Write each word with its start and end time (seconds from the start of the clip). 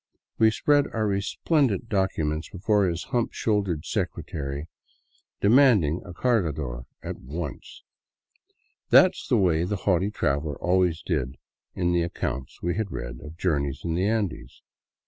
We 0.39 0.49
spread 0.49 0.87
our 0.95 1.05
resplendent 1.05 1.87
docu 1.87 2.25
ment 2.27 2.47
before 2.51 2.89
his 2.89 3.03
hump 3.13 3.33
shouldered 3.33 3.85
secretary, 3.85 4.67
demanding 5.41 6.01
a 6.03 6.11
.cargador 6.11 6.87
at 7.03 7.17
once. 7.19 7.83
That 8.89 9.13
's 9.15 9.27
the 9.27 9.37
way 9.37 9.63
the 9.63 9.75
haughty 9.85 10.09
traveler 10.09 10.57
always 10.57 11.03
did 11.03 11.35
in 11.75 11.91
the 11.91 12.01
accounts 12.01 12.63
we 12.63 12.73
had 12.77 12.89
read 12.91 13.19
of 13.21 13.37
journeys 13.37 13.81
in 13.83 13.93
the 13.93 14.07
Andes. 14.07 14.63